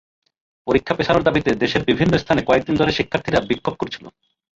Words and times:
পরীক্ষা 0.67 0.93
পেছানোর 0.95 1.23
দাবিতে 1.23 1.49
দেশের 1.55 1.83
বিভিন্ন 1.83 2.13
স্থানে 2.17 2.41
কয়েক 2.45 2.63
দিন 2.65 2.75
ধরে 2.75 2.91
শিক্ষার্থীরা 2.91 3.39
বিক্ষোভ 3.41 3.75
করছিল। 3.79 4.05